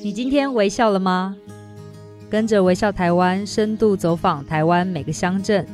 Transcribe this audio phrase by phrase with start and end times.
[0.00, 1.36] 你今天微笑了吗？
[2.30, 5.66] 跟着微笑台湾，深度走访台湾每个乡镇、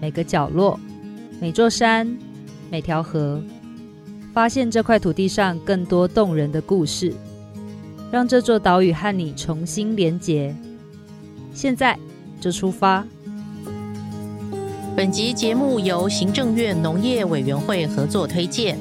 [0.00, 0.80] 每个角落、
[1.38, 2.16] 每座山、
[2.70, 3.42] 每条河，
[4.32, 7.12] 发现这块土地上更多动人的故事，
[8.10, 10.56] 让这座岛屿和你重新连结。
[11.52, 11.98] 现在
[12.40, 13.04] 就出发。
[14.96, 18.78] 本集节目由行政院农业委员会合作推荐。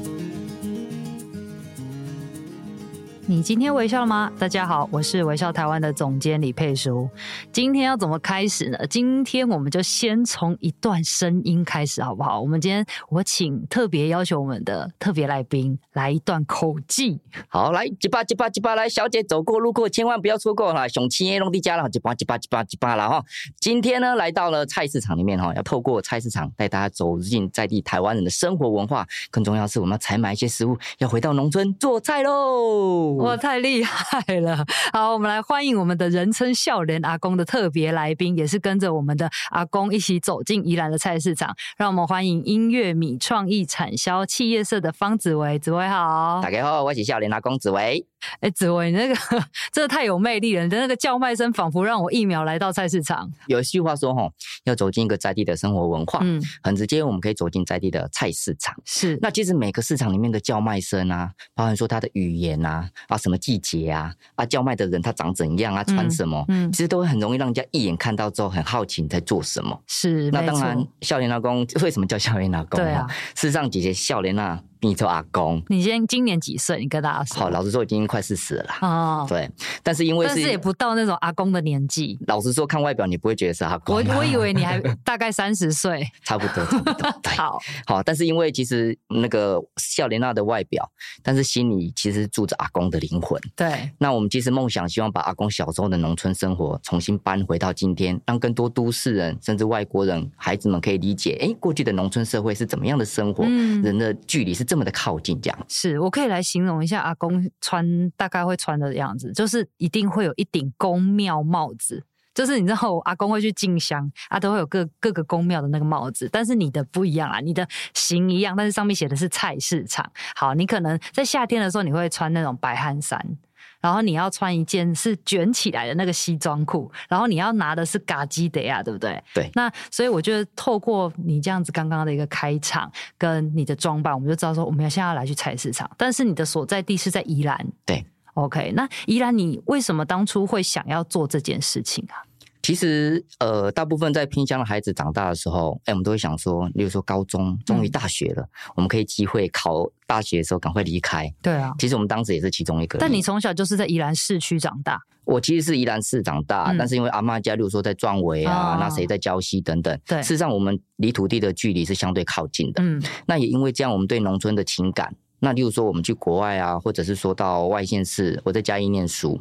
[3.28, 4.32] 你今天微笑了吗？
[4.38, 7.10] 大家好，我是微笑台湾的总监李佩淑。
[7.52, 8.78] 今天要怎么开始呢？
[8.88, 12.40] 今天我们就先从一段声音开始，好不好？
[12.40, 17.20] 我们今天我请特别要求我们的特别来宾来一段口技。
[17.48, 23.24] 好，来，一把一把一把来，小姐走过路过千万不要错过哈，熊七耶龙地家了，一把一把一把一把了哈。
[23.60, 33.15] 今天呢，来到了菜市场里面哈，要透过菜市场带大家走进在地台湾人的生活文化，更重要是我们要采买一些食物，要回到农村做菜喽。
[33.18, 34.66] 哇，太厉害了！
[34.92, 41.56] 好，我们来欢迎我们的人称笑脸阿公的特别来宾，也是跟着我们的阿公一起走进宜兰的菜市场。
[41.78, 46.42] 让我们欢迎音乐米创意产销企业社的方子维，子维好。
[46.42, 48.06] 大家好，我是笑脸阿公子维。
[48.40, 49.16] 哎，子维，你那个
[49.72, 50.64] 真的太有魅力了！
[50.64, 53.32] 你的那个叫卖声，仿佛让我一秒来到菜市场。
[53.48, 54.30] 有一句话说，哈，
[54.66, 58.76] 要走进一个在地的生活文化，嗯，很直接，我们可以走进在地的菜市场。
[58.86, 69.80] 是，那其实每个市场里面的叫卖声啊，包含说它的语言啊，啊，什么季节啊，啊，叫卖的人他长怎样啊，穿什么，嗯，嗯其实都会很容易让人家一眼看到之后很好奇你在做什么。
[69.88, 72.80] 是，那当然，笑脸老公为什么叫笑脸老公？
[72.80, 74.62] 对啊，事实上，姐姐笑脸啊。
[74.86, 76.80] 你做阿公，你今今年几岁？
[76.80, 77.38] 你跟大家说。
[77.38, 78.78] 好，老实说，已经快四十了啦。
[78.82, 79.50] 哦，对，
[79.82, 82.18] 但是因为是，但是也不到那种阿公的年纪。
[82.28, 83.96] 老实说，看外表你不会觉得是阿公。
[83.96, 87.12] 我我以为你还大概三十岁， 差不多，差不多。
[87.24, 90.88] 对 好好，但是因为其实那个笑莲娜的外表，
[91.24, 93.42] 但是心里其实住着阿公的灵魂。
[93.56, 105.58] 对，那我们其实梦想希望把阿公小时候的农村生活重新搬回到今天，让更多都市人甚至外国人孩子们可以理解，哎，过去的农村社会是怎么样的生活，嗯、人的距离是这这么的靠近，这样。
[105.70, 112.04] 是我可以来形容一下阿公穿大概会穿的样子，就是一定会有一顶宫庙帽子，
[112.34, 120.12] 就是你知道我阿公会去进香啊，都会有各各个宫庙的那个帽子，但是你的不一样啊，你的型一样，但是上面写的是菜市场。
[120.36, 123.38] 好，你可能在夏天的时候你会穿那种白汗衫。
[123.80, 129.24] 然后你要穿一件是卷起来的那个西装裤，然后你要拿的是嘎基德呀，对不对？
[129.34, 129.50] 对。
[129.54, 135.90] 那所以我觉得透过你这样子刚刚的一个开场跟你的装扮，我们就知道说我们要现在要来去菜市场。
[135.98, 138.06] 但是你的所在地是在宜兰，对。
[138.34, 142.20] OK，那宜兰你为什么当初会想要做这件事情啊？
[142.66, 151.32] 其实，呃，大部分在偏乡的孩子长大的时候，哎，我们都会想说，例如说高中，终于大学了，嗯、我们可以机会考大学的时候赶快离开。
[151.44, 152.98] 对啊，其实我们当时也是其中一个。
[152.98, 155.00] 但你从小就是在宜兰市区长大？
[155.26, 162.82] 我其实是宜兰市长大，嗯、但是因为阿妈家，例如说在壮围啊，哦、那谁在礁溪等等，对，事实上我们离土地的距离是相对靠近的。
[162.82, 165.16] 嗯，那也因为这样，我们对农村的情感。
[165.40, 169.40] 那例如说，我们去国外啊，或者是说到外县市，我在嘉义念书。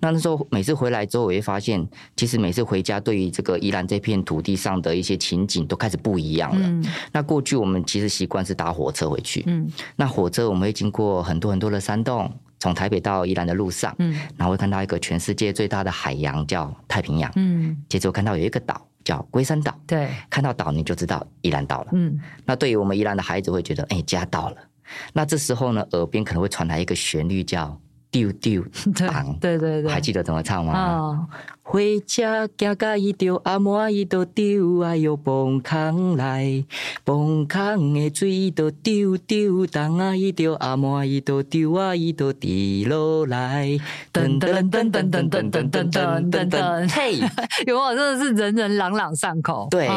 [0.00, 1.86] 那那时候每次回来之后，我会发现，
[2.16, 6.66] 其实每次回家，对于这个宜兰这片土地上的一些情景，都开始不一样了。
[6.66, 9.44] 嗯、那过去我们其实习惯是搭火车回去。
[9.46, 9.66] 嗯。
[9.94, 17.32] 那火车我们会经过很多很多的山洞，从台北到宜兰的路上，嗯，然后会看到一个全世界最大的海洋叫太平洋。
[17.36, 17.76] 嗯。
[17.88, 19.74] 接着我看到有一个岛叫龟山岛。
[19.86, 20.08] 对。
[20.28, 21.88] 看到岛你就知道宜兰到了。
[21.92, 22.18] 嗯。
[22.44, 24.56] 那对于我们宜兰的孩子会觉得，哎，家到了。
[25.12, 27.78] 那这时候呢，耳边可能会传来一个旋律，叫
[28.10, 28.64] “丢丢
[28.94, 30.72] 糖”，对对对，还记得怎么唱吗？
[30.74, 31.28] 哦
[31.68, 36.64] 回家行甲伊着阿妈伊着丢啊哟，崩空来，
[37.02, 43.66] 崩空的水着丢丢，当啊伊着阿妈伊着丢啊伊着滴落来，
[44.12, 47.18] 噔噔噔噔噔噔噔噔噔噔噔，嘿，
[47.66, 49.66] 有啊，真的是人人朗朗上口。
[49.68, 49.88] 对，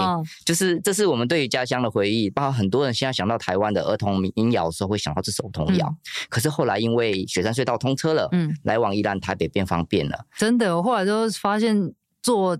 [0.44, 2.32] 就是这是我们对于家乡的回忆。
[2.32, 5.88] 包括很多人现在想到台湾的儿童民谣的时候，会想到这首童谣。
[6.30, 10.18] 可是后来因为雪山隧道通车了，嗯，来往宜兰台北变方便了。
[10.36, 11.59] 真的，我后来都发。
[11.60, 12.58] 发现坐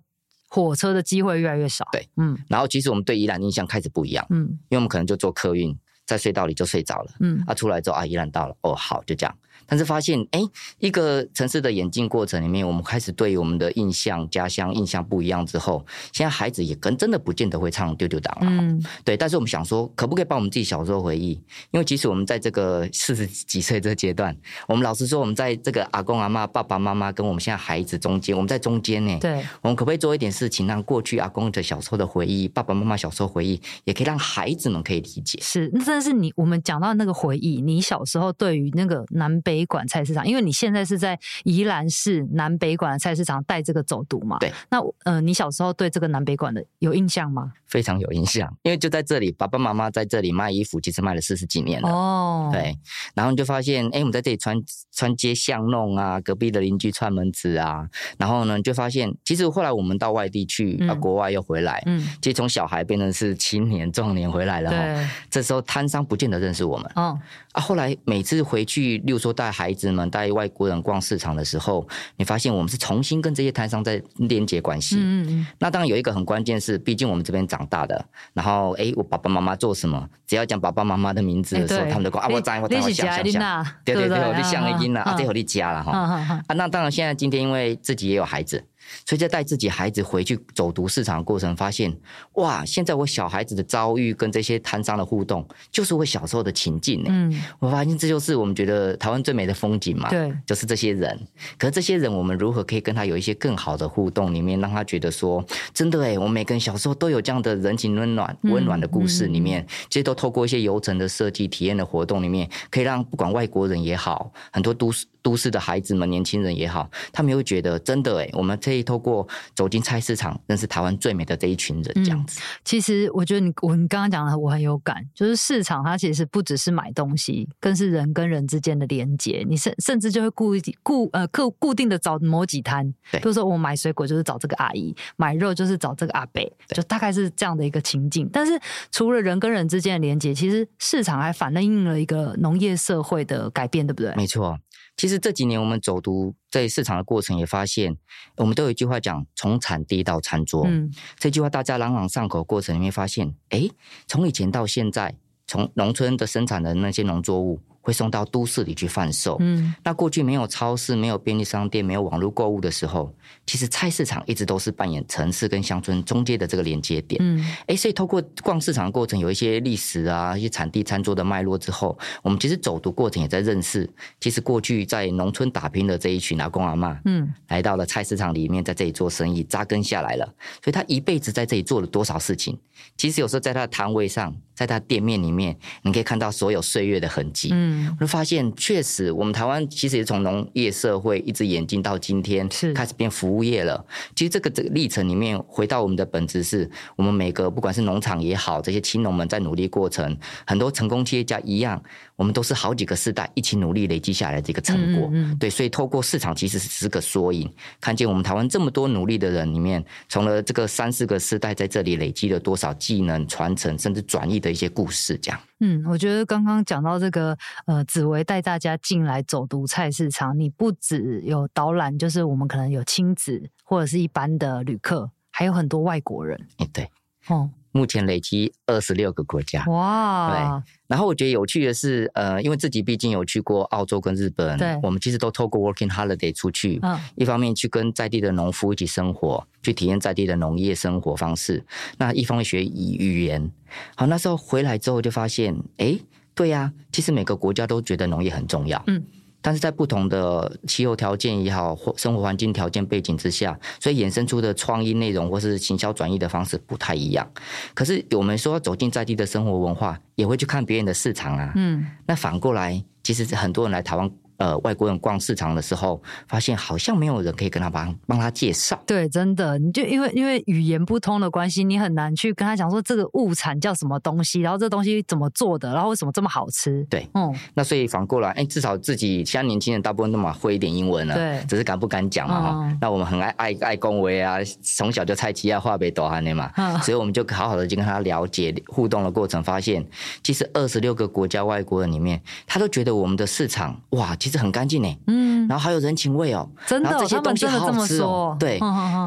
[0.50, 1.88] 火车的机会越来越少。
[1.92, 9.38] 对，嗯，然后其实我们对宜兰印象开始不一样，嗯，因为我们可能就坐客运，在隧道里就睡着了，嗯，啊，出来之后啊，宜兰到了，哦，好，就这样。
[9.70, 10.42] 但是发现，哎，
[10.80, 18.50] 一个城市的演进过程里面，我们开始对于我们的印象、家乡印象不一样之后，现在孩子也跟真的不见得会唱丢丢当了。
[18.50, 19.16] 嗯，对。
[19.16, 21.32] 但是我们想说，可不可以把我们自己小时候回忆？
[21.70, 24.36] 因为即使我们在这个四十几岁这个阶段，
[24.68, 29.16] 我们老实说，我们在这个阿公阿妈、爸爸妈妈跟我们现在孩子中间，我们在中间呢。
[29.20, 29.46] 对。
[29.62, 35.38] 我们可不可以做一点事情，让过去阿公的小时候的回忆、爸爸妈妈小时候回忆，也可以让孩子们可以理解？
[35.42, 39.59] 是，那真的是你我们讲到那个回忆，你小时候对于那个南北。
[39.60, 44.38] 北馆菜市场，因为你现在是在宜兰市南北馆的菜市场带这个走读嘛？
[44.40, 44.54] 对。
[44.70, 47.52] 那呃，你小时候对这个南北馆的有印象吗？
[47.68, 51.90] 非常有印象，因为就在这里，爸爸妈妈在这里卖衣服，其实卖了四十几年了。
[51.90, 52.50] 哦。
[52.54, 52.78] 对。
[53.14, 54.58] 然后你就发现，哎，我们在这里穿
[54.94, 57.86] 穿街巷弄啊，隔壁的邻居串门子啊，
[58.18, 64.70] 然后呢，你就发现，其实后来我们到外地去，到国外又回来，嗯，其实从小孩变成是青年壮年回来了。
[64.70, 65.08] 对。
[65.30, 66.90] 这时候摊商不见得认识我们。
[66.96, 67.20] 哦。
[67.52, 71.88] 啊，后来每次回去，例如说带孩子们、带外国人逛市场的时候，
[72.18, 74.96] 你发现我们是重新跟这些摊商在连接关系。
[75.00, 75.48] 嗯嗯。
[75.60, 85.92] 那当然有一个很关键是，毕竟我们这边长大的，然后哎，我爸爸妈妈做什么，只要讲爸爸妈妈的名字的时候，他们就说啊，我在，我在，我想想想，对对对，我就想了音了啊，这会你家了哈。
[85.92, 88.64] 啊，那当然现在今天因为自己也有孩子。
[89.06, 91.96] 所以在带自己孩子回去走读市场的过程，发现
[92.34, 97.10] 哇，现在我小孩子的遭遇跟这些摊商的互动，就是我小时候的情境呢。
[97.12, 100.10] 嗯，我发现这就是我们觉得台湾最美的风景嘛。
[100.10, 101.20] 对，就是这些人。
[101.58, 104.34] 可是这些人，我们如何可以跟他有一些更好的互动？
[104.34, 109.28] 里面让他觉得说，真的哎，我们每个人小时候都有这样的人情温暖、温暖的故事。
[109.30, 115.06] 里面，其实都透过一些游程的设计、体验的活动里面，可以让不管外国人也好，很多都市。
[115.30, 122.40] 都市的孩子们、年轻人也好，他们会觉得真的哎，我们可以透过走进菜市场，认识台湾最美的这一群人，这样子。
[122.40, 129.46] 嗯、其实我觉得你我你刚刚讲的我很有感，就是市场它其实不只是买东西，更是人跟人之间的连接。
[129.48, 138.28] 你甚甚至就会固固呃固固定的找某几摊，对，比如说我买水果就是找这个阿姨，买肉就是找这个阿伯，就大概是这样的一个情境。
[138.34, 138.60] 但是
[138.92, 144.12] 除了人跟人之间的连接，其实市场还反映了一个农业社会的改变，对不对？
[144.16, 144.58] 没错。
[145.00, 147.96] 其实这几年我们走读在市场的过程，也发现
[148.36, 150.66] 我们都有一句话讲：从产地到餐桌。
[150.68, 153.70] 嗯，这句话大家朗朗上口，过程里面发现，哎，
[154.08, 155.16] 从以前到现在，
[155.48, 157.62] 从农村的生产的那些农作物。
[157.82, 159.38] 会送到都市里去贩售。
[159.40, 163.14] 嗯，那过去没有超市、没有便利商店、没有网络购物的时候，
[163.46, 167.20] 其实菜市场一直都是扮演城市跟乡村中间的这个连接点。
[167.24, 173.90] 嗯，哎，所以透过逛市场的过程，有一些历史啊、一些产地餐桌的脉络之后，我们其实走读过程也在认识，
[174.20, 180.26] 其实过去在农村打拼的这一群阿公阿妈，嗯，来到了菜市场里面，在这里做生意，扎根下来了。
[180.64, 182.58] 所以他一辈子在这里做了多少事情？
[182.98, 187.50] 其实有时候在他的摊位上，在他店面里面，你可以看到所有岁月的痕迹。
[187.52, 187.69] 嗯，
[188.00, 193.84] 我就发现，确实，我们台湾其实也从农业社会一直演进到今天，是开始变服务业了。
[194.16, 201.82] 其实这个这个历程里面，回到我们的本质是，我们每个不管是农场也好，这些青农们在努力过程，很多成功企业家一样。
[202.16, 207.50] 我们都是好几个世代一起努力累积下来的一个成果，嗯嗯，对，所以透过市场其实是个缩影，
[207.80, 215.40] 看见我们台湾这么多努力的人里面，从了这个三四个世代在这里累积了多少技能传承，甚至转移的一些故事，这样。
[215.60, 226.40] 嗯，我觉得刚刚讲到这个，呃，紫薇带大家进来走读菜市场，你不只有导览，就是我们可能有亲子或者是一般的旅客，还有很多外国人。
[226.58, 226.90] 哎，对，
[227.28, 227.50] 哦。
[227.72, 230.32] 目前累积二十六个国家，哇！
[230.32, 241.64] 对，然后我觉得有趣的是，呃，因为自己毕竟有去过澳洲跟日本，对，我们其实都透过 Working Holiday 出去，嗯，一方面去跟在地的农夫一起生活，去体验在地的农业生活方式，
[241.98, 243.52] 那一方面学语语言。
[243.96, 245.98] 好，那时候回来之后就发现，哎，
[246.34, 249.04] 对呀，其实每个国家都觉得农业很重要，嗯。
[249.42, 257.30] 但是在不同的气候条件也好，或生活环境条件背景之下，所以衍生出的创意内容或是行销转移的方式不太一样。
[257.74, 261.54] 可是我们说走进在地的生活文化，也会去看别人的市场啊。
[261.56, 264.12] 嗯，那反过来，其实很多人来台湾。
[264.40, 268.82] 呃，外国人逛市场的时候，发现好像没有人可以跟他帮帮他介绍。
[268.88, 276.86] 对，真的，你就因为因为语言不通的关系，你很难去跟他讲说这个物产叫什么东西，然后这东西怎么做的，然后为什么这么好吃。
[276.90, 282.50] 对，嗯，那所以反过来，哎，至少自己现在年轻人大部分都嘛会一点英文了，对，只是敢不敢讲嘛哈。
[282.64, 289.86] 嗯、那我们很爱爱爱恭维啊，从小就菜鸡啊话被多汉的嘛，嗯、所以我们就好好的去跟他了解互动的过程，发现
[290.24, 294.98] 其实二十六个国家外国人里面，他都觉得我们的市场哇，其实很干净呢。
[295.08, 298.38] 嗯，然后还有人情味哦，真的，这些东西好好吃哦。
[298.40, 298.60] 对，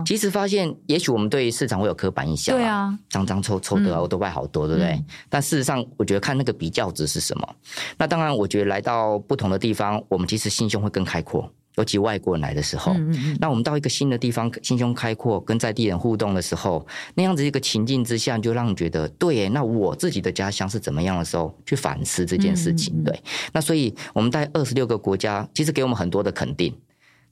[0.04, 5.02] 其实发现，也许我们对市场会有刻板印象，对啊，脏脏臭臭的，我都外好多，对不对？
[5.28, 7.48] 但事实上，我觉得看那个比较值是什么。
[7.96, 11.48] 那当然，我觉得来到不同的地方，我们其实心胸会更开阔。
[11.76, 23.18] 尤其外国人来的时候，嗯嗯，那我们到一个新的地方，心胸开阔，跟在地人互动的时候，那样子一个情境之下，就让你觉得，对，那我自己的家乡是怎么样的时候，去反思这件事情，对。
[23.52, 26.74] 那所以我们在二十六个国家，其实给我们很多的肯定。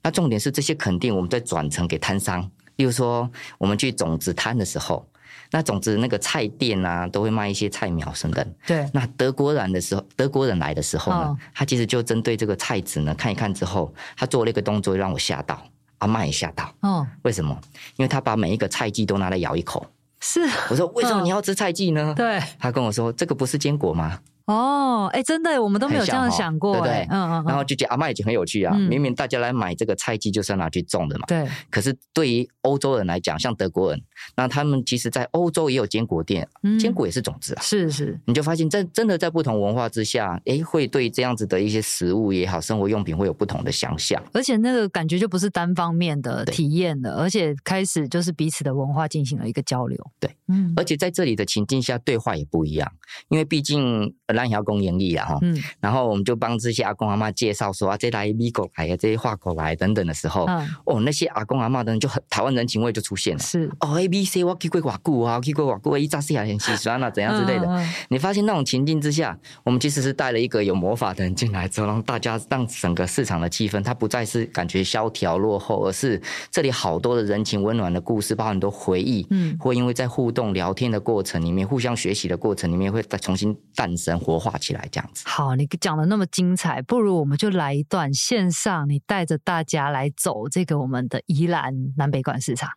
[0.02, 5.06] 那重点是这些肯定，我们再转成给摊商，例如说我们去种子摊的时候。
[5.50, 8.54] 那总之那个菜店啊，都会卖一些菜苗等等。
[8.66, 8.88] 对。
[8.92, 15.60] 那德国人的时候，德国人来的时候呢，他其实就针对这个菜籽呢，看一看之后，他做了一个动作，让我吓到，
[15.98, 16.72] 阿嬷也吓到。
[16.80, 17.06] 哦。
[17.22, 17.58] 为什么？
[17.96, 19.84] 因为他把每一个菜季都拿来咬一口。
[20.20, 20.40] 是。
[20.70, 22.14] 我说为什么你要吃菜季呢？
[22.16, 22.40] 对。
[22.58, 24.20] 他跟我说，这个不是坚果吗？
[24.50, 27.06] 哦，哎，真的，我们都没有这样想过，对不对？
[27.10, 27.44] 嗯嗯。
[27.46, 31.24] 然后就觉得阿妈已经很有趣啊，明明大家来买这个菜蓟就是要拿去种的嘛。
[31.28, 31.46] 对。
[31.70, 34.02] 可是对于欧洲人来讲，像德国人，
[34.36, 36.48] 那他们其实，在欧洲也有坚果店，
[36.80, 37.62] 坚果也是种子啊。
[37.62, 38.18] 是是。
[38.26, 44.20] 你就发现，真真的在不同文化之下，哎，会对这样子的一些食物也好，生活用品会有不同的想象。
[44.32, 49.98] 而且那个感觉就不是单方面的体验了，而且开始就是彼此的文化进行了一个交流。
[50.18, 50.72] 对，嗯。
[50.76, 52.90] 而且在这里的情境下，对话也不一样，
[53.28, 55.28] 因为毕竟兰瑶公盈利啊。
[55.42, 63.42] 嗯，然后我们就帮这些阿公阿妈介绍说啊，这来米狗来啊，这些华狗来等等的时候，嗯、哦，那些阿公阿妈的人就很台湾人情味就出现了。
[63.42, 67.86] 是哦，A B C 我去过瓦固啊，去过瓦固，一扎西亚很喜欢啊，怎样之类的。
[68.08, 76.20] 你发现那种情境之下，我们其实是带了一个有魔法的人进来之后，让大家让整个市场的气氛，它不再是感觉萧条落后，而是
[76.50, 79.26] 这里好多的人情温暖的故事，包含很多回忆。
[79.30, 85.24] 嗯，会因为在互动聊天的过程里面，互相学习的过程里面，会再重新诞生活化起来，这样子。
[85.26, 92.70] 好，你讲的那么精彩，不如我们就来一段线上，你带着大家来走这个我们的宜兰南北馆市场。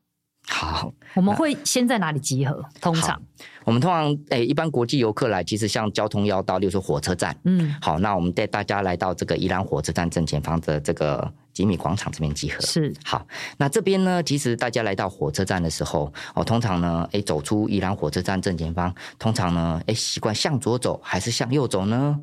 [0.46, 2.66] 好，我们会先在哪里集合？
[2.82, 3.22] 通常
[3.64, 12.60] 我们通常诶、欸，一般国际游客来，其实像交通要道，例如说火车站，嗯，好，那我们带大家来到这个宜兰火车站正前方的这个吉米广场这边集合。
[12.62, 13.26] 是，好，
[13.58, 22.20] 那这边呢，其实大家来到火车站的时候，哦，通常呢，诶、欸，走出宜兰火车站正前方，通常呢，诶、欸，习惯向左走还是向右走呢？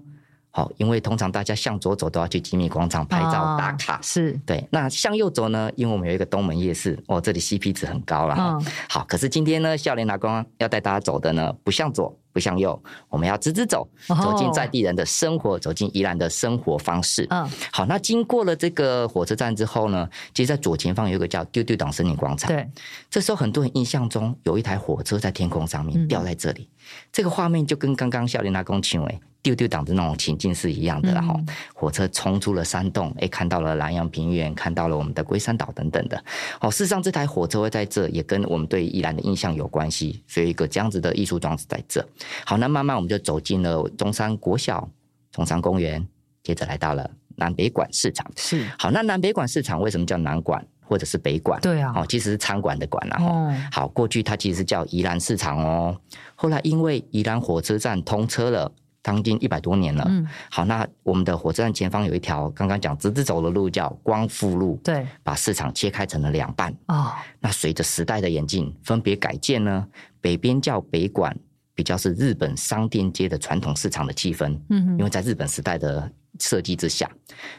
[0.53, 4.67] 好，因为通常大家向左走都要去吉米广场拍照打卡，哦、是对。
[4.73, 5.71] 那向右走呢？
[5.77, 8.35] 因为我们有一个东门夜市，哦，这里 CP 值很高了。
[8.37, 9.05] 嗯，好。
[9.09, 17.27] 可是今天呢，少年阿公要带大家走的呢，不向左，不向右，我们要直直走，走进在地人的生活，哦、走进宜兰的生活方式。
[17.31, 17.87] 嗯，好。
[17.87, 22.49] 那经过了这个火车站之后呢，其实在左前方有一个叫丢丢党森林广场。
[22.49, 22.69] 对，
[23.11, 26.79] 这时候很多人印象中有一台火车在天空上面掉在这里，嗯、
[27.13, 29.21] 这个画面就跟刚刚小林阿公请为。
[29.43, 31.41] 丢丢党的那种情境是一样的，然后
[31.73, 36.25] 火车冲出了山洞，哎，看到了南洋平原，看到了我们的龟山岛等等的。
[36.61, 42.07] 哦，事实上这台火车会在这，也跟我们对宜兰的印象有关系，所以一个这样子的艺术装置在这。
[42.45, 44.89] 好，那慢慢我们就走进了中山国小、
[45.33, 46.07] 中山公园，
[46.43, 48.25] 接着来到了南北馆市场。
[48.37, 51.61] 是，好，那南北馆市场为什么叫南馆或者是北馆？
[51.61, 53.17] 对啊，哦，其实是餐馆的馆啦。
[53.21, 55.97] 哦，好，过去它其实是叫宜兰市场哦，
[56.35, 58.73] 后来因为宜兰火车站通车了。
[59.03, 67.11] 当今一百多年了，嗯，好，那我们的火车站前方有一条刚刚讲直直走的路，叫光复路，对，把市场切开成了两半，哦，
[67.41, 69.89] 那随着时代的演进，分别改建呢，
[70.21, 71.35] 北边叫北馆，
[71.81, 77.11] 比较是日本商店街的传统市场的气氛，嗯，因为在日本时代的设计之下，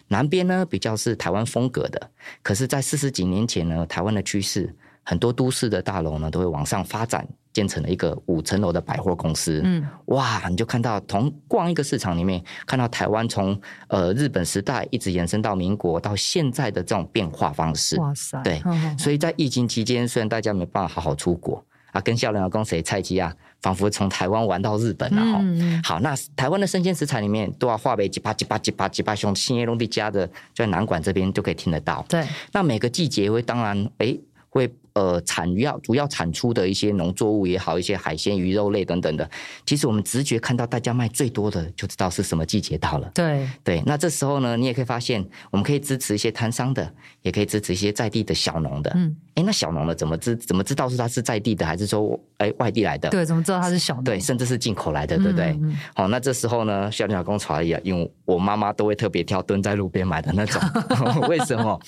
[0.10, 2.12] 南边呢比较是台湾风格的，
[2.44, 7.28] 可是，在四十几年前呢，台湾的趋势，很多都市的大楼呢都会往上发展。
[7.52, 13.60] 建成了一个五层楼的百货公司，嗯，哇，你就看到同逛一个市场里面，看到台湾从
[13.90, 21.62] 呃日本时代一直延伸到民国到现在的这种变化方式，哇塞，对，呵呵，所以在疫情期间，虽然大家没办法好好出国
[21.92, 25.40] 啊，跟少年公谁菜鸡啊，仿佛从台湾玩到日本了哈。
[25.42, 32.06] 嗯、好，那台湾的生鲜食材里面都要化为几巴几巴几巴几巴熊新业龙地家的，在南馆这边就可以听得到。
[32.10, 34.08] 对，那每个季节会当然哎。
[34.08, 34.22] 欸
[34.54, 39.30] 会呃产要主要产出的一些农作物也好，一些海鲜、鱼肉类等等的，
[39.66, 43.10] 其实我们直觉看到大家卖最多的，就知道是什么季节到了。
[43.14, 48.92] 对对，那这时候呢，你也可以发现，我们可以支持一些摊商的，也可以支持一些在地的小农的。
[48.96, 53.10] 嗯，哎，那小农的怎么知怎么知道是他是在地的，还是说哎外地来的？
[53.10, 54.04] 对，怎么知道他是小农？
[54.04, 55.52] 对，甚至是进口来的，对不对？
[55.52, 60.62] 嗯嗯好，那这时候呢，小林老公传一样，因为我妈妈都会特别挑蹲在路边买的那种
[61.28, 61.80] 为什么？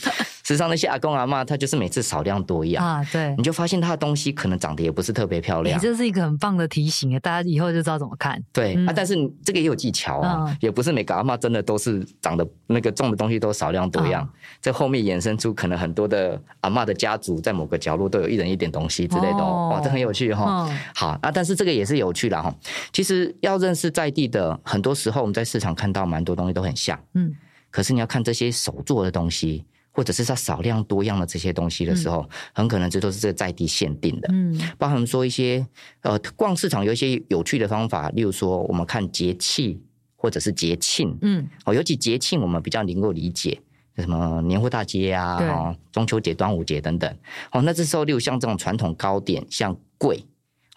[0.45, 5.77] 实际上那些阿公阿妈，他就是每次少量多样啊，对，你就发现他的东西可能长得也不是特别漂亮。
[5.77, 8.41] 你这是一个很棒的提醒，大家以后就知道怎么看。
[8.51, 14.27] 对、嗯、啊，但是这个也有技巧啊，嗯、也不是每个阿妈真的都是长得那个种的东西都少量多样。
[14.61, 22.53] 这、嗯、后面衍生出可能很多的阿妈的家族在某个角落都有一人一点东西之类的哦，哇，这很有趣哈、好啊，但是这个也是有趣的哈。
[22.91, 27.33] 其实要认识在地的，很多时候我们在市场看到蛮多东西都很像，嗯，
[27.71, 29.63] 可是你要看这些手做的东西。
[29.95, 34.27] 或者是它少量多样的这些东西的时候，嗯、很可能这都是这个在地限定的。
[34.31, 35.65] 嗯，包含说一些
[36.01, 39.79] 呃逛市场有一些有趣的方法，例如说我们看节气
[40.15, 43.61] 或者是节庆，嗯，哦，尤其节庆我们比较能够理解，
[43.97, 47.15] 什么年货大街啊，对中秋节、端午节等等。
[47.51, 50.25] 哦，那这时候例如像这种传统糕点，像桂，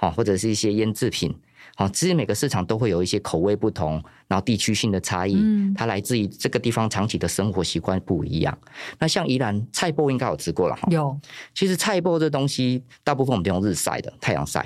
[0.00, 1.34] 哦，或者是一些腌制品。
[1.78, 8.58] 好，其实每个市场都会有一些口味不同，然后地区性的差异，嗯，它来自于这个地方长期的生活习惯不一样。
[8.98, 11.14] 那像宜兰菜脯应该有吃过了哈，有。
[11.54, 14.64] 其实菜脯这东西，大部分我们都用日晒的太阳晒，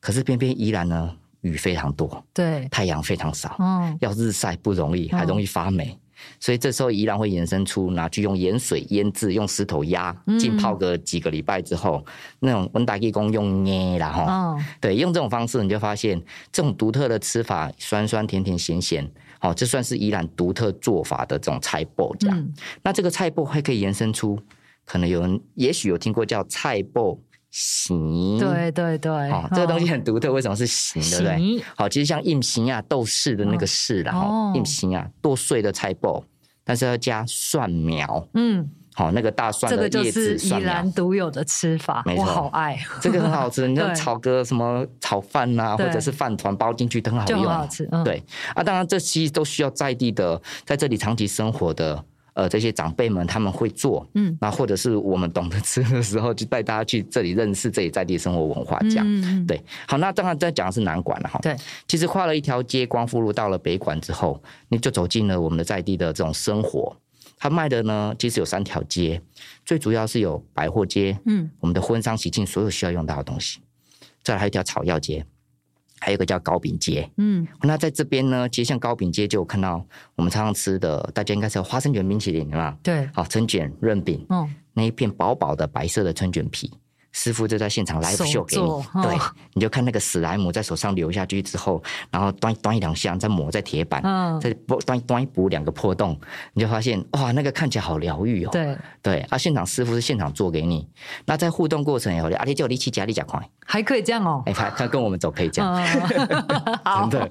[0.00, 5.86] 可是偏偏宜兰呢，雨非常多，对，太阳非常少，嗯，要日晒不容易，还容易发霉。
[5.92, 6.00] 嗯
[6.38, 22.38] 所以这时候宜兰会衍生出拿去用盐水腌制，用石头压浸泡个几个礼拜之后，嗯、那种温达地公用捏然后，哦、对，用这种方式你就发现这种独特的吃法，酸酸甜甜咸咸，好，这算是宜兰独特做法的这种菜脯这样。
[22.38, 24.38] 嗯、那这个菜脯还可以延伸出，
[24.84, 27.18] 可能有人也许有听过叫菜脯。
[27.50, 31.64] 形，对对对，哦，这个东西很独特，为什么是形，对不对？
[31.76, 36.22] 好，其实像硬形啊，豆豉的那个豉，然后硬形啊，剁碎的菜脯，
[36.64, 48.22] 但是要加蒜苗，嗯，好，那个大蒜的叶子，宜兰独有的吃法，我好爱，这个很好吃， 你像炒个什么炒饭呐，或者是饭团包进去都很好用，好吃，对。
[48.54, 52.04] 啊，当然这些都需要在地的，在这里长期生活的。
[52.40, 59.62] 呃，这些长辈们他们会做，嗯，那或者是我们懂得吃的时候，就带大家去这里认识这里在地生活文化，这样，嗯、对。
[59.86, 61.38] 好，那当然在讲的是南馆了哈。
[61.42, 61.54] 对，
[61.86, 66.96] 其实跨了一条街，光复路到了北馆之后，你就走进了我们的在地的这种生活。
[67.36, 69.20] 他卖的呢，其实有三条街，
[69.66, 73.60] 最主要是有百货街，嗯，我们的婚丧喜庆所有需要用到的东西，
[74.22, 75.26] 再来还有一条草药街。
[76.00, 79.84] 还有一个叫糕饼街，嗯，那在这边呢，其实像糕饼街就有看到
[80.16, 86.70] 我们常常吃的，大家应该是有花生卷冰淇淋嘛，对，好春卷润饼，哦，那一片薄薄的白色的春卷皮。
[87.12, 89.18] 师傅就在现场 live show 给你，哦、对，
[89.54, 94.54] 你就看那个史莱姆在手上流下去之后，然后端端一两下，再抹在铁板，嗯，再
[94.86, 96.16] 端端一补两个破洞，
[96.52, 98.50] 你就发现哇，那个看起来好疗愈哦。
[98.52, 100.86] 对对，啊，现场师傅是现场做给你，
[101.24, 104.42] 那在互动过程以后，阿弟叫力气加力加快，还可以这样哦。
[104.44, 105.74] 哎，他他跟我们走可以这样，
[107.10, 107.30] 真的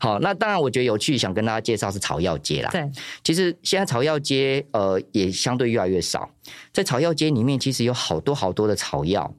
[0.00, 0.18] 好。
[0.20, 2.70] 那当然，我觉得有趣，想跟大家介绍是草药街啦。
[2.70, 2.90] 对，
[3.22, 6.30] 其实现在草药街呃也相对越来越少。
[6.72, 9.30] 在草药街里面，其实有好多好多的草药，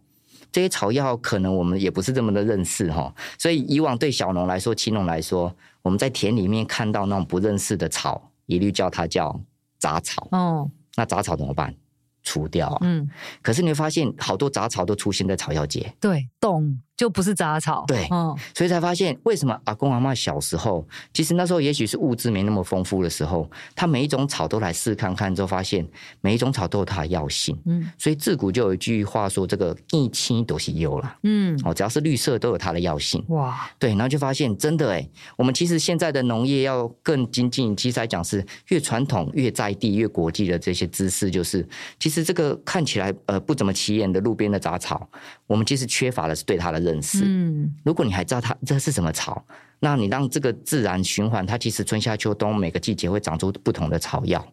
[0.51, 3.12] 这些草药可能我们也不是这么的认识哈。
[3.39, 5.51] 所以以往对小农来说、青农来说，
[5.82, 9.39] 我们在田里面看到那种不认识的草，一律叫它叫
[9.80, 10.28] 杂草。
[10.32, 11.75] 哦，那杂草怎么办？
[12.23, 12.77] 除掉啊。
[12.81, 13.10] 嗯。
[13.41, 15.93] 可是你会发现，好多杂草都出现在草药界。
[15.99, 16.81] 对，懂。
[16.97, 25.86] 就不是杂草，对，嗯，所以才发现为什么阿公阿嬷小时候，其实那时候也许是物质没那么丰富的时候，他每一种草都来试看看，之后发现
[26.21, 35.05] 每一种草都有它的药性，嗯，所以自古就有一句话说，这个一青都是优了，嗯，哦，只要是绿色都有它的药性，哇，对，然后就发现真的哎，
[35.36, 41.67] 我们其实现在的农业要更精进，其实来讲是越传统越在地越国际的这些知识，就是
[41.99, 45.05] 其实这个看起来呃不怎么起眼的路边的杂草，
[45.45, 47.24] 我们其实缺乏的是对它的认识。
[47.26, 49.43] 嗯，如果你还知道它这是什么草，
[49.80, 54.45] 那你让这个自然循环，它其实春夏秋冬每个季节会长出不同的草药。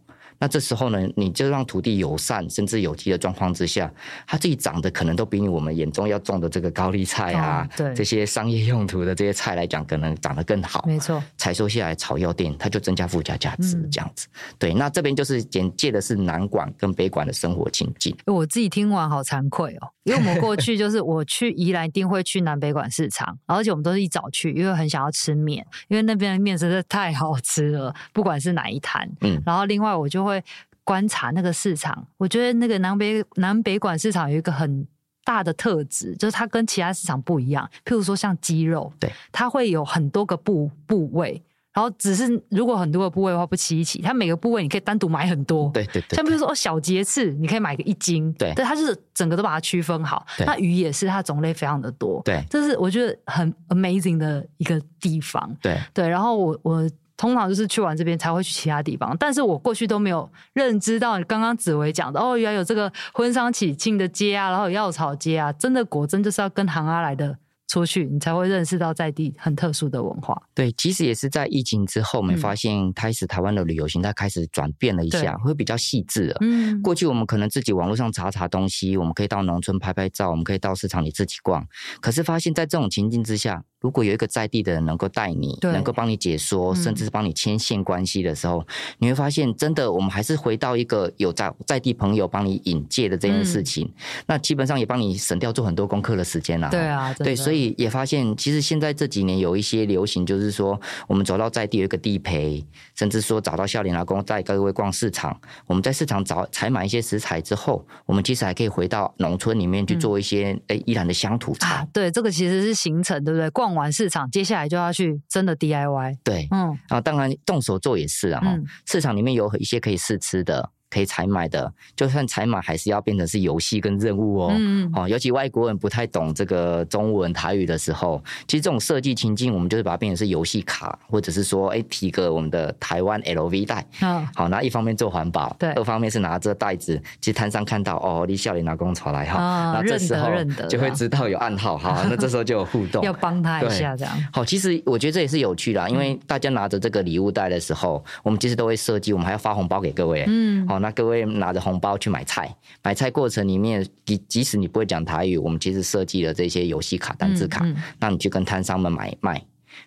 [0.43, 3.89] 那这时候呢，你就让土地友善甚至有机的状况之下，
[4.27, 10.85] 它自己长得可能都比你我们眼中要种的这个高丽菜啊，哦、对这些商业用途的这些菜来讲，可能长得更好。
[10.85, 14.27] 没错，采收下来草药店，它就增加附加价值，这样子。
[14.33, 18.13] 嗯、对，那这边就是简介的是南管跟北管的生活情境。
[18.27, 29.09] 我自己听完好惭愧哦，因为我们过去就是我去宜兰一定会去南北管市场，而且我们都是一早去，因为很想要吃面，因为那边的面实在太好吃了，不管是哪一摊。
[29.21, 30.32] 嗯，然后另外我就会。
[30.33, 30.45] 会
[30.85, 34.85] 观察那个市场，我觉得那个南北南北馆市场有一个很
[35.25, 37.69] 大的特质，就是它跟其他市场不一样。
[37.85, 41.41] 譬如说像鸡肉，对，它会有很多个部部位，
[41.73, 45.71] 然后只是如果很多个部位的话不稀奇，它每个部位你可以单独买很多。
[45.73, 46.17] 对对对。
[46.17, 48.33] 像比如说哦小节翅，你可以买个一斤。
[48.33, 50.27] 对，对，它就是整个都把它区分好。
[50.37, 52.21] 对那鱼也是，它种类非常的多。
[52.25, 55.57] 对，这是我觉得很 amazing 的一个地方。
[55.63, 56.91] 对对，然后我我。
[57.23, 67.39] 通常就是去完这边才会去其他地方，但是我过去都没有认知到刚刚紫薇讲的哦，原来有这个婚丧喜庆的街啊，然后有药草街啊，真的果真就是要跟行阿来的。
[67.69, 70.41] 出去，你才会认识到在地很特殊的文化。
[70.55, 76.37] 对，其实也是在疫情之后，我们发现开始台湾的旅游形态开始转变了一下，会比较细致了。
[76.43, 81.67] 嗯，过去我们可能自己网络上查查东西，我们可以到农村拍拍照，我们可以到市场里自己逛。
[82.03, 88.63] 可是发现，在这种情境之下，如果有一个在地的人能够带你，能够帮你解说，甚至是帮你牵线关系的时候，
[88.99, 93.91] 你会发现，真的我们还是回到一个有在在地朋友帮你引介的这件事情。
[94.27, 96.69] 那基本上也帮你省掉做很多功课的时间了。
[96.69, 97.62] 对啊，对，所以。
[97.63, 105.39] 以也发现，其实现在这几年有一些流行，就是说我们走到在地有一个地陪，甚至说找到笑脸阿公带各位逛市场。
[105.67, 111.87] 我们在市场找采买一些食材之后，我们其实还可以回到农村里面去做一些哎、嗯、宜兰的乡土茶、啊。
[111.93, 113.49] 对，这个其实是行程，对不对？
[113.51, 116.17] 逛完市场，接下来就要去真的 DIY。
[116.25, 118.41] 对，嗯，啊当然动手做也是啊。
[118.45, 120.71] 嗯、市场里面有一些可以试吃的。
[120.93, 124.53] 可以采买的，就算采买，还是要变成是游戏跟任务哦。
[124.55, 133.87] 嗯，哦，尤其外国人不太懂这个中文台语的时候，其实这种设计情境，我们就是把它变成是游戏卡，或者是说，哎、欸，提个我们的台湾 LV 袋。
[134.03, 140.29] 嗯，好，那一方面做环保，对，二方面是拿着袋子，其实摊商看到哦，你笑脸拿工潮来哈，那、哦、这时候
[140.69, 144.15] 就会知道有暗号哈， 那这时候就有互动，要帮他一下这样。
[144.33, 150.25] 好，其实我觉得这也是有趣的，因为大家拿着这个礼物袋的时候，我们其实都会设计，我们还要发红包给各位。
[150.27, 151.63] 嗯，好，那各位拿着。
[151.63, 159.41] 红包去买菜，买菜过程里面，即即使你不会讲台语，我们其实设计了这些游戏卡、单字卡，嗯嗯、让你去跟摊商们买卖。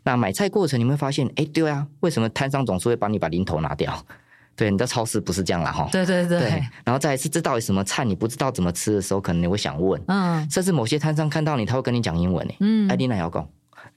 [0.04, 3.94] 那买菜过程你会发现，哎、欸，对啊，为什么摊商总是会帮你把零头拿掉？
[4.56, 5.90] 对，你在超市不是这样啦，哈。
[5.92, 6.40] 对对对。
[6.40, 6.50] 对，
[6.86, 8.06] 然后再一次，这到底什么菜？
[8.06, 10.02] 你不知道怎么吃的时候，可能你会想问。
[10.08, 10.50] 嗯。
[10.50, 12.56] 甚至某些摊商看到你，他会跟你讲英文诶。
[12.62, 12.90] 嗯。
[12.90, 13.46] 哎，你哪要讲？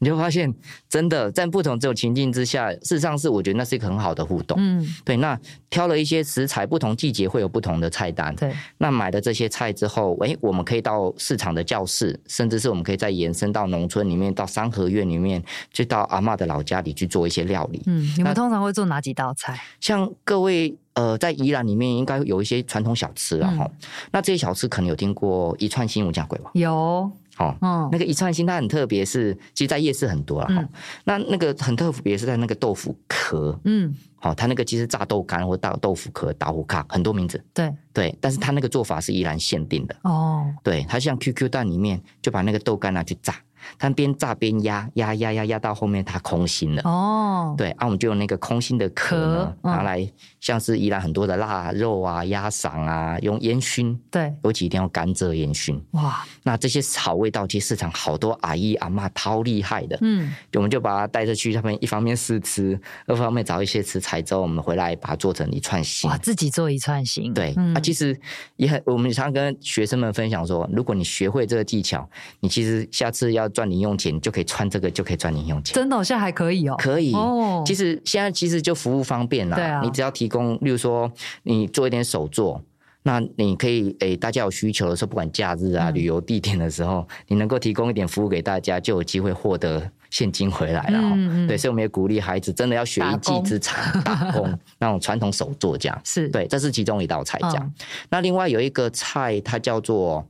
[0.01, 0.53] 你就发现，
[0.89, 4.57] 真的在不同这种情境之下，事实上是我觉得那是一个很好的互动。
[4.61, 5.17] 嗯，对。
[5.17, 8.35] 那挑了一些食材，不同季节会有不同的菜单。
[8.37, 8.53] 对。
[8.79, 17.83] 那买了这些菜之后，哎，我们可以到市场的教室，甚至是我们可以再延伸到农村里面，到三合院里面，去到阿嬷的老家里去做一些料理。
[17.87, 19.61] 嗯，你们通常会做哪几道菜？
[19.81, 23.51] 像各位呃，在宜兰里面应该有一些传统小吃啊。
[23.59, 23.89] 哈、嗯。
[24.13, 26.51] 那这些小吃可能有听过一串心五酱粿吧？
[26.55, 27.11] 有。
[27.39, 30.55] 哦，嗯，那个一串心它很特别，是其实，在夜市很多了哈。
[30.61, 30.69] 嗯、
[31.05, 37.73] 那那个很特别是在那个豆腐壳，嗯，好，它那个其实炸豆干或大豆腐壳、打火卡很多名字，对。
[37.93, 39.97] 对，但是它那个做法是依然限定的。
[40.03, 43.35] 哦，对，它像 QQ 蛋里面就把那个豆干拿去炸。
[43.77, 46.83] 它边炸边压压压压压到后面，它空心了。
[46.85, 50.09] 哦，对，啊，我们就用那个空心的壳拿来
[50.41, 53.99] 像是宜兰很多的腊肉啊、鸭嗓啊，用烟熏。
[54.11, 55.79] 对，尤其一定要甘蔗烟熏。
[55.91, 59.99] 哇，那这些草味道，其实市场好多阿姨阿妈超厉害的。
[60.01, 66.09] 嗯，我们就把它带着去，他们一方面试吃，二方面找一些食材之后，我们回来把它做成一串心。
[66.09, 67.35] 哇，自己做一串心。
[67.35, 68.19] 对，嗯、啊，其实
[68.57, 72.09] 也很，我们常常跟学生们分享说，如果你学会这个技巧，
[72.41, 73.47] 你其实下次要。
[73.59, 75.75] 赚零用钱，你就可以穿这个，就可以赚零用钱。
[75.75, 76.77] 真的，现在还可以哦。
[76.79, 77.61] 可以哦。
[77.67, 79.57] 其实现在其实就服务方便啦。
[79.57, 79.81] 对啊。
[79.83, 81.11] 你只要提供，例如说
[81.43, 82.63] 你做一点手作，
[83.03, 90.99] 那你可以诶，大家有需求的时候，不管假日啊、旅游地点的时候，你能够提供一点服务给大家，就有机会获得现金回来了。
[91.01, 91.49] 嗯嗯。
[91.49, 96.01] 对，所以我们也鼓励孩子真的要学一技之长，打工 那种传统手作这样。
[96.05, 96.29] 是。
[96.29, 97.73] 对，这是其中一道菜这样。
[98.09, 100.25] 那另外有一个菜，它叫做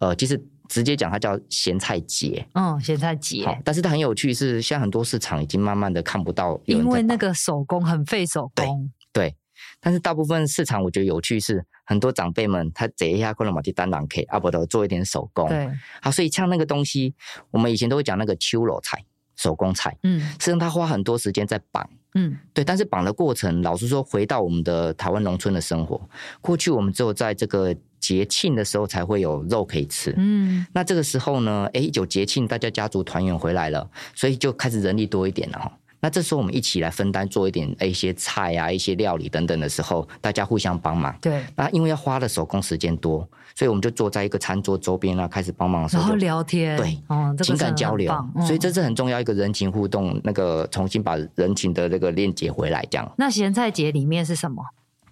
[0.00, 0.42] 呃，其实。
[0.72, 2.46] 直接讲，它叫咸菜节。
[2.54, 3.44] 嗯，咸菜节。
[3.44, 8.90] 好，但是它很有趣，是现在很多市场已经慢慢的看不到，因为那个手工很费手工。
[9.12, 9.28] 对。
[9.28, 9.36] 对，
[9.80, 15.46] 但是大部分市场我觉得有趣是，很多长辈们他摘一下可能买去单囊可以，阿伯都做一点手工。
[15.46, 15.68] 对。
[16.00, 17.14] 好，所以像那个东西，
[17.50, 19.04] 我们以前都会讲那个秋楼菜，
[19.36, 19.94] 手工菜。
[20.04, 20.18] 嗯。
[20.20, 21.86] 实际上他花很多时间在绑。
[22.14, 22.38] 嗯。
[22.54, 26.00] 对，但是绑的过程，老实说，回到我们的台湾农村的生活，
[26.40, 27.76] 过去我们只有在这个。
[28.02, 35.72] 节庆的时候才会有肉可以吃，嗯，那这个时候呢，哎，有节庆，大家家族团圆回来了，所以就开始人力多一点了哈。
[36.00, 41.16] 那这时候我们一起来分担做一点一些菜啊、一些料理等等的时候，大家互相帮忙。
[41.20, 43.20] 对，那因为要花的手工时间多，
[43.54, 53.08] 所以我们就坐在一个餐桌周边啊，开始帮忙的时候，然后聊天，对，哦，情感交流，嗯、所以这是很重要一个人情互动，那个重新把人情的这个链接回来，这样。
[53.16, 54.60] 那咸菜节里面是什么？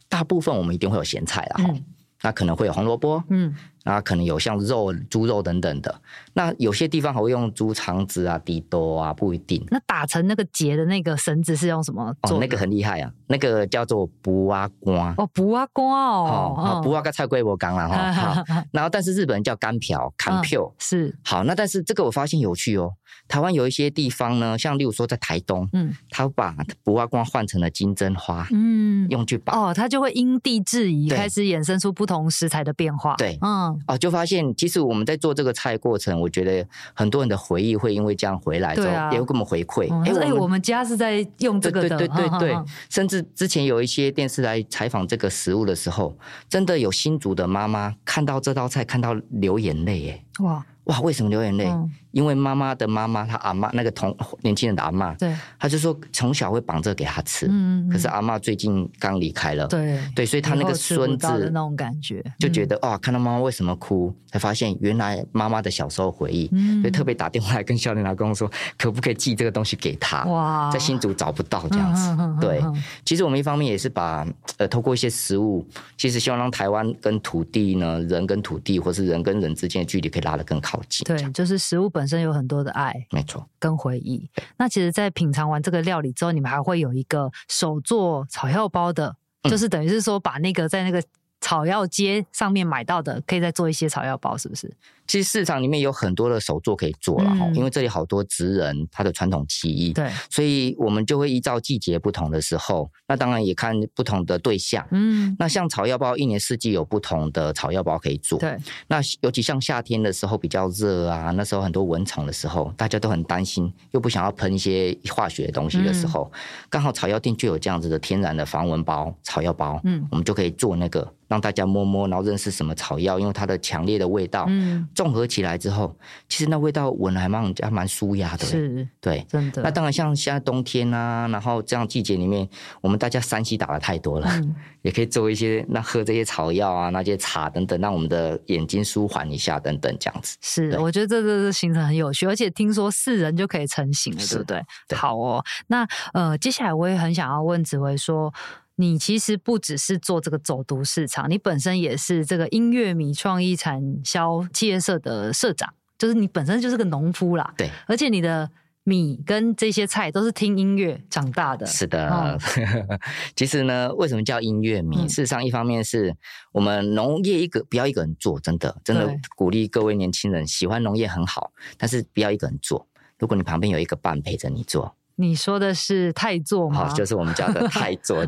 [0.09, 1.85] 大部分我们一定会有咸菜啦，哈、嗯。
[2.23, 3.55] 那可能会有红萝卜，嗯，
[3.85, 5.95] 那可能有像肉、猪肉等等的。
[6.35, 9.65] 那有些地方还会用猪肠子啊、地多啊，不一定。
[9.71, 12.37] 那打成那个结的那个绳子是用什么做？
[12.37, 15.15] 哦，那个很厉害啊，那个叫做布阿瓜。
[15.17, 18.45] 哦，布阿瓜哦，好，布阿瓜菜龟我讲了哈。
[18.71, 21.17] 然后，但是日本人叫干瓢，干瓢是。
[21.25, 22.93] 好，那但是这个我发现有趣哦。
[23.31, 42.41] 台湾有一些地方呢，像例如说在台东，嗯，他把不挖光换成了金针花，嗯，用去绑哦，它就会因地制宜，开始衍生出不同食材的变化，对，嗯，哦，就发现其实我们在做这个菜过程，我觉得很多人的回忆会因为这样回来之后，也会给我们回馈，哎，我们家是在用这个的，对对对。
[42.41, 42.57] 对，
[42.89, 50.25] 甚至之前有一些电视来采访这个食物的时候，真的有新竹的妈妈看到这道菜，看到流眼泪，哎。
[50.41, 50.65] 哇。
[50.85, 51.67] 哇，为什么流眼泪？
[51.67, 51.91] 嗯。
[52.11, 59.97] 因为妈妈的妈妈，她阿妈那个同年轻人的阿妈，对，她就说从小会绑着给她吃，嗯，可是阿妈最近刚离开了，对。
[60.17, 66.49] 对，所以她那个孙子的那种感觉，就觉得哇，看到妈妈为什么哭，才发现原来妈妈的小时候回忆，
[66.81, 70.25] 所以特别打电话来跟少年老公说，可不可以寄这个东西给他？
[70.25, 72.61] 哇，在新竹找不到这样子，对，
[73.05, 74.27] 其实我们一方面也是把
[74.57, 75.65] 呃透过一些食物，
[75.97, 82.95] 其实希望让台湾跟土地呢，人跟土地，或是人跟人之间的距离可以拉得更靠近，对，就是食物本身有很多的爱。
[83.11, 84.29] 没错，跟回忆。
[84.57, 91.03] 那其实，在品尝完这个料理之后，你们还会有一个手做草药包的，嗯、就是等于是说，把那个在那个
[91.41, 94.73] 草药街上面买到的，可以再做一些草药包，是不是？
[95.07, 116.31] 其实市场里面有很多的手作可以做了哈，嗯、因为这里好多职人他的传统技艺，对，所以我们就会依照季节不同的时候，那当然也看不同的对象，嗯，那像草药包，一年四季有不同的草药包可以做，对，那尤其像夏天的时候比较热啊，那时候很多蚊虫的时候，大家都很担心，又不想要喷一些化学的东西的时候，
[116.69, 124.87] 刚、嗯、好草药店就有这样子的天然的防蚊包、草药包，嗯，我们就可以做那个让大家摸摸，然后认识什么草药，因为它的强烈的味道，嗯。
[124.93, 125.97] 综合起来之后，
[126.29, 129.63] 其实那味道闻还蛮还蛮舒压的，是，对，真的。
[129.63, 132.47] 那当然，像现在冬天啊，然后这样季节里面，
[132.81, 140.37] 我们大家山西打的太多了，嗯、 也可以做一些那喝这些草药啊，那些茶等等，让我们的眼睛舒缓一下等等，这样子。
[140.41, 144.63] 是，我觉得这这行程很有趣，而且听说四人就可以成型了，是对不对？
[144.89, 148.35] 对好哦，那呃，接下来我也很想要问紫薇说。
[148.81, 157.53] 你其实不只是做这个走读市场，你本身也是这个音乐米创意产销企业社的社长，就是你本身就是个农夫啦。
[157.59, 158.51] 对，而且你的
[158.85, 161.67] 米跟这些菜都是听音乐长大的。
[161.67, 162.39] 是的，哦、
[163.37, 164.97] 其实呢，为什么叫音乐米？
[165.01, 166.17] 嗯、事实上，一方面是
[166.51, 172.89] 我们农业一个不要一个人做，真的真的鼓励各位年轻人喜欢农业很好，但是不要一个人做。
[173.19, 174.97] 如果你旁边有一个伴陪着你做。
[175.21, 176.89] 你说的是泰座吗？
[176.89, 178.25] 好，就是我们家的泰座。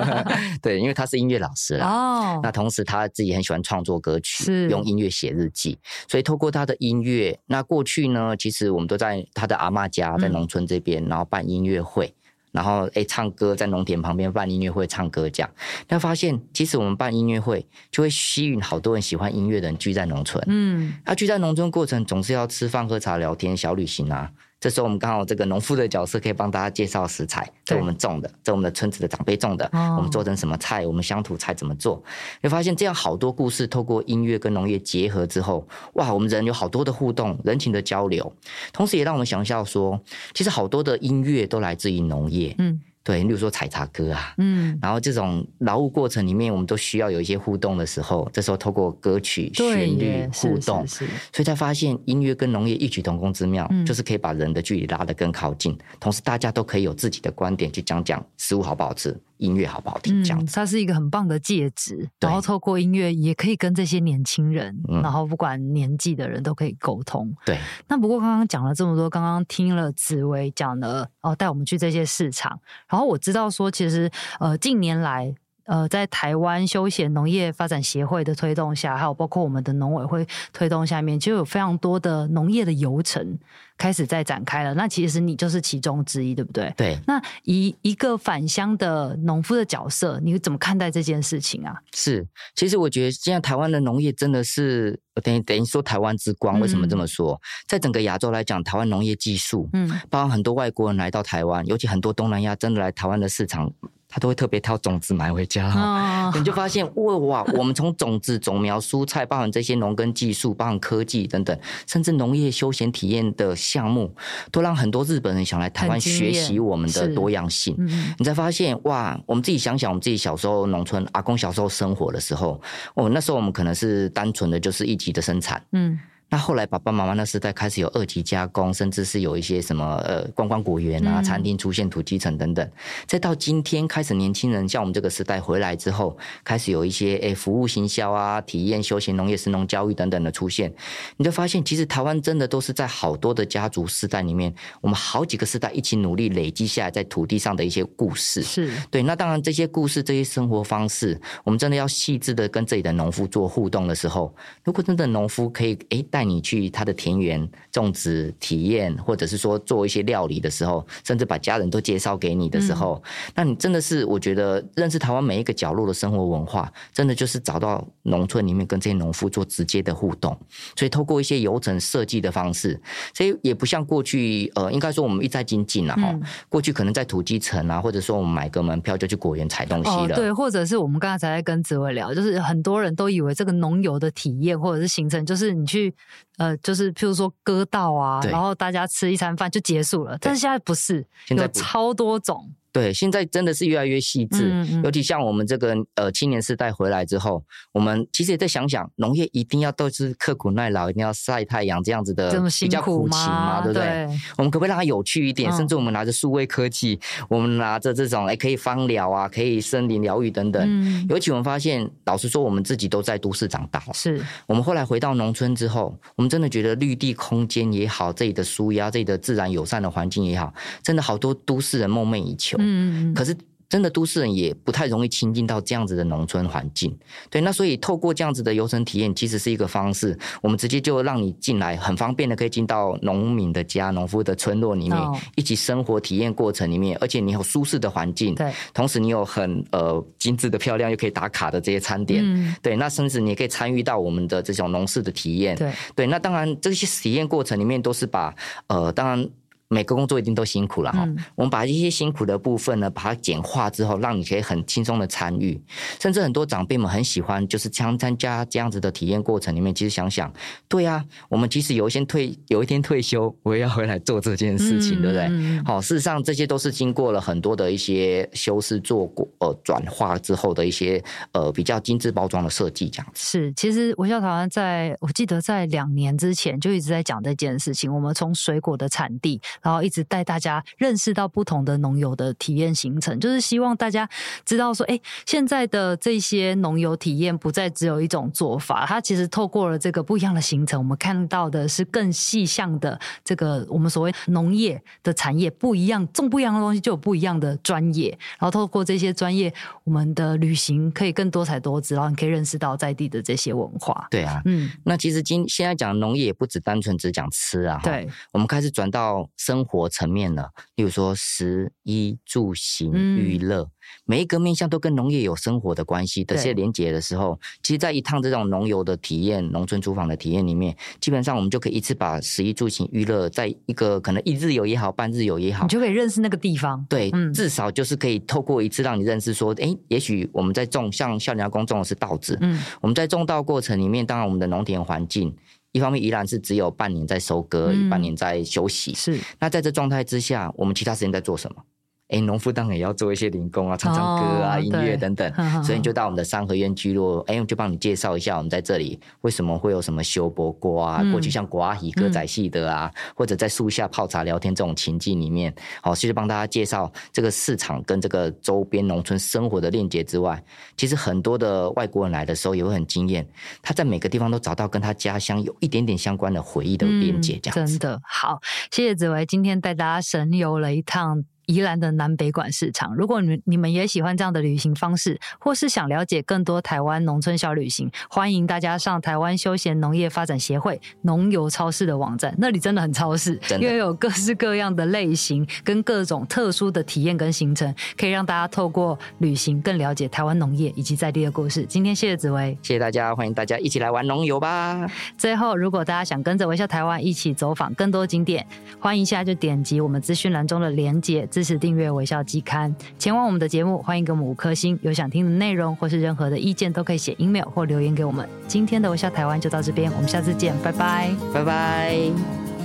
[0.60, 1.86] 对，因为他是音乐老师啦。
[1.88, 2.40] 哦。
[2.42, 5.78] 那同时他自己很喜欢创作歌曲，是用音乐写日记。
[6.06, 12.12] 所以透过他的音乐，那过去呢，其实我们都在他的阿嬷家，在农村这边，嗯、然后办音乐会，
[12.52, 15.50] 然后哎唱歌，在农田旁边办音乐会，唱歌这样。
[15.86, 20.44] 但发现，其实我们办音乐会，就会吸引好多人喜欢音乐的人聚在农村。
[20.46, 20.94] 嗯。
[21.04, 24.30] 他聚在农村过程，总是要吃饭、喝茶、聊天、小旅行啊。
[24.66, 32.02] 这时候我们刚好这个农夫的角色可以帮大家介绍食材，这我们种的，这我们的村子的长辈种的，我们做成什么菜，我们乡土菜怎么做？
[32.42, 38.32] 会发现这样好多故事，透过音乐跟农业结合之后，哇，我们人有好多的互动，人情的交流，
[38.72, 40.00] 同时也让我们想象说，
[40.34, 42.80] 其实好多的音乐都来自于农业，嗯。
[43.06, 51.06] 对，例如说采茶歌啊，嗯，然后这种劳务过程里面，我们都需要有一些互动的时候，这时候透过歌曲旋律互动，所
[51.38, 59.16] 以才发现音乐跟农业异曲同工之妙，嗯、就是可以把人的距离拉得更靠近，同时大家都可以有自己的观点去讲讲食物好不好吃。
[59.38, 60.22] 音乐好不好听？
[60.22, 67.34] 这样子，嗯，它是一个很棒的介质，然后透过音乐也可以跟这些年轻人，嗯、然后不管年纪的人都可以沟通。
[67.44, 67.58] 对。
[67.88, 75.34] 那不过刚刚讲了这么多，刚刚听了紫薇讲了哦，带我们去这些市场，然后我知道说，其实呃近年来。
[75.66, 83.36] 呃，在台湾休闲农业发展协会的推动下，还有包括我们的农委会推动下面，就有非常多的农业的游程
[83.76, 84.72] 开始在展开了。
[84.74, 86.72] 那其实你就是其中之一，对不对？
[86.76, 86.98] 对。
[87.06, 91.76] 那以一个返乡的农夫的角色，你怎么看待这件事情啊？
[91.94, 96.60] 是，其实我觉得现在台湾的农业真的是等于等于说台湾之光。
[96.60, 97.32] 为什么这么说？
[97.32, 103.72] 嗯、在整个亚洲来讲，台湾农业技术，嗯，包括很多外国人来到台湾，尤其很多东南亚真的来台湾的市场。
[104.08, 114.14] 他都会特别挑种子买回家，哦、 你就发现哇哇，我们从种子、种苗、蔬菜，包含这些农耕技术，包含科技等等，甚至农业休闲体验的项目，
[114.50, 117.74] 都让很多日本人想来台湾学习我们的多样性。
[117.78, 122.60] 嗯、你才发现哇，我们自己想想，我们自己小时候农村，阿公小时候生活的时候，
[122.94, 125.98] 哦，那时候我们可能是单纯的就是一级的生产，嗯。
[126.28, 132.68] 那后来爸爸妈妈那时代开始有二级加工，甚至是有一些什么呃观光果园啊、餐厅出现、土鸡城等等。
[133.06, 140.72] 再到今天开始，年轻人像我们这个时代回来之后，开始有一些诶服务行销啊、体验休闲农业、神农教育等等的出现。
[141.16, 148.42] 你就发现，其实台湾真的都是在好多的家族世代里面，我们好几个世代一起努力累积下来在土地上的一些故事。
[148.42, 149.02] 是对。
[149.04, 154.34] 那当然，这些故事、这些生活方式，我们真的要细致的跟这里的农夫做互动的时候，
[154.64, 170.36] 如果真的农夫可以诶带你去他的田园种植体验，或者是说做一些料理的时候，甚至把家人都介绍给你的时候，嗯、那你真的是我觉得认识台湾每一个角落的生活文化，真的就是找到农村里面跟这些农夫做直接的互动。
[170.76, 172.80] 所以透过一些游程设计的方式，
[173.14, 176.10] 所以也不像过去呃，应该说我们一再精进了哈。
[176.12, 185.94] 嗯、过去可能在土鸡城啊，或者说我们买个门票就去果园采东西了，哦，对，或者是我们刚才在跟紫薇聊，就是很多人都以为这个农游的体验或者是行程，就是你去
[186.38, 190.16] 呃，就是譬如说割稻啊，然后大家吃一餐饭就结束了。
[190.20, 192.52] 但是现在不是，有超多种。
[192.76, 203.82] 对，现在真的是越来越细致，嗯嗯、尤其像我们这个呃青年世代回来之后，我们其实也在想想，农业一定要都是刻苦耐劳，一定要晒太阳这样子的比较苦情嘛，对不对？
[203.82, 205.50] 对我们可不可以让它有趣一点？
[205.50, 210.62] 嗯、甚至我们拿着数位科技，我们拿着这种哎可以芳疗啊，可以森林疗愈等等。
[210.66, 222.58] 嗯、尤其我们发现，老实说，我们自己都在都市长大，是我们后来回到农村之后，我们真的觉得绿地空间也好，这里的舒压，这里的自然友善的环境也好，真的好多都市人梦寐以求。
[222.66, 223.36] 嗯，可是
[223.68, 226.96] 真的都市人也不太容易亲近到这样子的农村环境，
[227.28, 248.32] 对，那所以透过这样子的游程体验，其实是一个方式，我们直接就让你进来，很方便的可以进到农民的家、农夫的村落里面，哦、一起生活体验过程里面，而且你有舒适的环境，对，同时你有很呃精致的漂亮又可以打卡的这些餐点，嗯、对，那甚至你也可以参与到我们的这种农事的体验，对，对，那当然这些体验过程里面都是把
[248.68, 249.28] 呃当然。
[249.68, 255.60] 每个工作一定都辛苦了哈，嗯、我们把一些辛苦的部分呢，把它简化之后，让你可以很轻松的参与，
[256.00, 259.74] 甚至很多长辈们很喜欢，就是参参加这样子的体验过程里面。
[259.74, 260.32] 其实想想，
[260.68, 265.62] 对啊，我们即使有一天退，有一天退休，我也要回来做这件事情，嗯、对不对？
[265.64, 271.02] 好，事实上这些都是经过了很多的一些修饰做过呃转化之后的一些
[271.32, 273.20] 呃比较精致包装的设计，这样子。
[273.20, 279.40] 是，其实微笑台湾在我记得在两年之前就一直在讲这件事情，我们从水果的产地。
[279.62, 284.08] 然后一直带大家认识到不同的农游的体验行程，就是希望大家
[284.44, 299.52] 知道说，哎，现在的这些农游体验不再只有一种做法，它其实透过了这个不一样的行程，我们看到的是更细项的这个我们所谓农业的产业不一样，种不一样的东西就有不一样的专业，然后透过这些专业，
[299.84, 304.06] 我们的旅行可以更多彩多姿，然后你可以认识到在地的这些文化。
[304.10, 313.70] 对啊，嗯，那其实今现在讲农业也不只单纯只讲吃啊，对，我们开始转到生活层面呢，例如说食衣住行娱乐，嗯、
[314.04, 326.84] 每一个面向都跟农业有生活的关系的这些连结的时候，其实，在一趟这种农游的体验、农村厨房的体验里面，基本上我们就可以一次把食衣住行娱乐，在一个可能一日游也好，半日游也好，你就可以认识那个地方。
[326.88, 335.32] 对，嗯、至少就是可以透过一次让你认识说，哎，也许我们在种，像少年阿公种的是稻子，嗯，我们在种稻过程里面，当然我们的农田环境。
[335.76, 338.94] 一方面宜兰是只有半年在收割，嗯、半年在休息。
[338.94, 341.62] 是，那在这状态之下，我们其他时间在做什么？
[342.08, 345.32] 哎，农夫当然也要做一些零工啊，唱唱歌啊，哦、音乐等等。
[345.64, 360.40] 所以你就到我们的三合院聚落，哎，我就帮你介绍一下我们在这里为什么会有什么修波锅啊，嗯、过去像国阿姨歌仔戏的啊，嗯、或者在树下泡茶聊天这种情境里面，好，其实帮大家介绍这个市场跟这个周边农村生活的链接之外，
[360.76, 363.26] 其实很多的外国人来的时候也会很惊艳，
[363.60, 368.38] 他在每个地方都找到跟他家乡有一点点相关的回忆的连接，这样子、嗯、真的好，
[368.70, 371.24] 谢谢紫薇今天带大家神游了一趟。
[371.46, 391.64] 宜兰的南北馆市场，如果你们你们也喜欢这样的旅行方式，或是想了解更多台湾农村小旅行，欢迎大家上台湾休闲农业发展协会农游超市的网站，那里真的很超市，真的因为有各式各样的类型跟各种特殊的体验跟行程，可以让大家透过旅行更了解台湾农业以及在地的故事。
[391.64, 394.84] 今天谢谢紫薇，谢谢大家，欢迎大家一起来玩农游吧。
[395.16, 398.44] 最后，如果大家想跟着微笑台湾一起走访更多景点，
[398.80, 401.24] 欢迎现在就点击我们资讯栏中的连结。
[401.36, 404.78] 支持订阅微笑季刊，前往我们的节目，欢迎给我们五颗星。
[404.80, 408.26] 有想听的内容或是任何的意见，都可以写 email 或留言给我们。
[408.48, 412.55] 今天的微笑台湾就到这边，我们下次见，拜拜，拜拜。